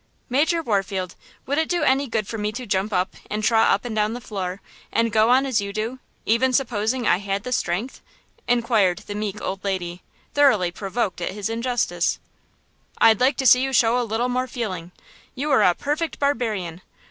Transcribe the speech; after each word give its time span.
"Major 0.31 0.63
Warfield, 0.63 1.13
would 1.45 1.59
it 1.59 1.69
do 1.69 1.83
any 1.83 2.07
good 2.07 2.27
for 2.27 2.39
me 2.39 2.51
to 2.53 2.65
jump 2.65 2.91
up 2.91 3.13
and 3.29 3.43
trot 3.43 3.69
up 3.69 3.85
and 3.85 3.95
down 3.95 4.13
the 4.13 4.19
floor 4.19 4.59
and 4.91 5.11
go 5.11 5.29
on 5.29 5.45
as 5.45 5.61
you 5.61 5.71
do, 5.71 5.99
even 6.25 6.53
supposing 6.53 7.05
I 7.07 7.17
had 7.19 7.43
the 7.43 7.51
strength?" 7.51 8.01
inquired 8.47 9.03
the 9.05 9.13
meek 9.13 9.39
old 9.43 9.63
lady, 9.63 10.01
thoroughly 10.33 10.71
provoked 10.71 11.21
at 11.21 11.33
his 11.33 11.51
injustice! 11.51 12.17
"I'd 12.97 13.19
like 13.19 13.37
to 13.37 13.45
see 13.45 13.61
you 13.61 13.73
show 13.73 14.01
a 14.01 14.01
little 14.01 14.27
more 14.27 14.47
feeling! 14.47 14.91
You 15.35 15.51
are 15.51 15.61
a 15.61 15.75
perfect 15.75 16.17
barbarian! 16.17 16.81